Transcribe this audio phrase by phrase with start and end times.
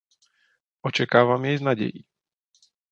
[0.81, 2.05] Očekávám jej s nadějí.